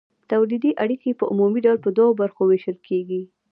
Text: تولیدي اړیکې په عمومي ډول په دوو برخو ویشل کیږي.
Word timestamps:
تولیدي 0.31 0.71
اړیکې 0.83 1.11
په 1.19 1.25
عمومي 1.31 1.59
ډول 1.65 1.77
په 1.85 1.89
دوو 1.97 2.17
برخو 2.21 2.41
ویشل 2.45 2.77
کیږي. 2.87 3.21